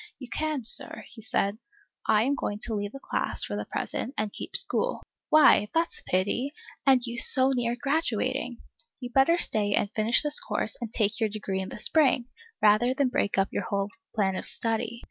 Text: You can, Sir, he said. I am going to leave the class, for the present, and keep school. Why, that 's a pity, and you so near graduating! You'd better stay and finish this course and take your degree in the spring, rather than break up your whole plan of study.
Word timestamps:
You 0.17 0.27
can, 0.31 0.63
Sir, 0.63 1.03
he 1.09 1.21
said. 1.21 1.59
I 2.07 2.23
am 2.23 2.33
going 2.33 2.57
to 2.63 2.73
leave 2.73 2.91
the 2.91 2.99
class, 2.99 3.43
for 3.43 3.55
the 3.55 3.65
present, 3.67 4.15
and 4.17 4.33
keep 4.33 4.55
school. 4.57 5.03
Why, 5.29 5.69
that 5.75 5.93
's 5.93 5.99
a 5.99 6.03
pity, 6.09 6.53
and 6.87 7.05
you 7.05 7.19
so 7.19 7.51
near 7.51 7.75
graduating! 7.79 8.63
You'd 8.99 9.13
better 9.13 9.37
stay 9.37 9.75
and 9.75 9.91
finish 9.91 10.23
this 10.23 10.39
course 10.39 10.75
and 10.81 10.91
take 10.91 11.19
your 11.19 11.29
degree 11.29 11.61
in 11.61 11.69
the 11.69 11.77
spring, 11.77 12.25
rather 12.63 12.95
than 12.95 13.09
break 13.09 13.37
up 13.37 13.49
your 13.53 13.65
whole 13.65 13.91
plan 14.15 14.35
of 14.35 14.47
study. 14.47 14.99